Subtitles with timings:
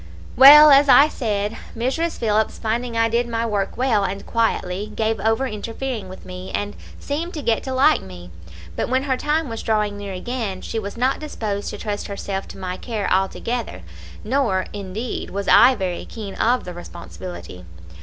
[0.35, 2.17] "Well, as I said, Mrs.
[2.17, 6.75] Phillips, finding I did my work well and quietly, gave over interfering with me, and
[6.99, 8.31] seemed to get to like me;
[8.75, 12.47] but when her time was drawing near again, she was not disposed to trust herself
[12.47, 13.83] to my care altogether,
[14.23, 17.63] nor, indeed, was I very keen of the responsibility.